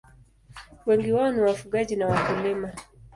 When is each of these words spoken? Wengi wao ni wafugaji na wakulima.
Wengi 0.85 1.11
wao 1.11 1.31
ni 1.31 1.39
wafugaji 1.41 1.95
na 1.95 2.07
wakulima. 2.07 2.73